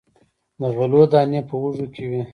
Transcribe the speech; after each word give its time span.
د 0.59 0.61
غلو 0.75 1.01
دانې 1.11 1.41
په 1.49 1.55
وږو 1.61 1.85
کې 1.93 2.03
وي. 2.09 2.21